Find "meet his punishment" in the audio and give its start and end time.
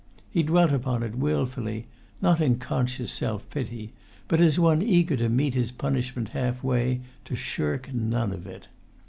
5.29-6.29